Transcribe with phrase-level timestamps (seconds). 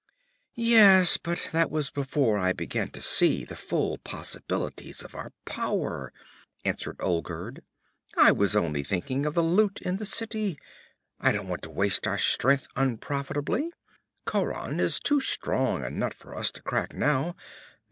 [0.55, 6.11] 'Yes, but that was before I began to see the full possibilities of our power,'
[6.65, 7.61] answered Olgerd.
[8.17, 10.57] 'I was only thinking of the loot in the city.
[11.19, 13.69] I don't want to waste our strength unprofitably.
[14.25, 17.35] Khauran is too strong a nut for us to crack now.